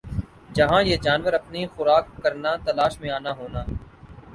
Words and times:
جَہاں 0.55 0.81
یِہ 0.89 0.97
جانور 1.05 1.33
اپنی 1.39 1.61
خوراک 1.73 2.05
کرنا 2.23 2.51
تلاش 2.65 2.93
میں 3.01 3.11
آنا 3.17 3.31
ہونا 3.39 3.61